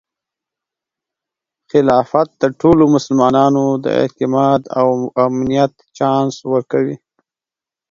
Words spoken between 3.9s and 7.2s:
اعتماد او امنیت چانس ورکوي.